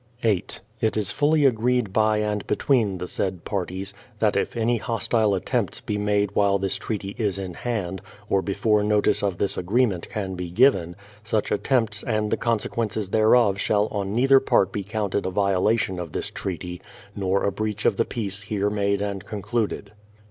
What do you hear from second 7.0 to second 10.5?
is in hand, or before notice of this agreement can be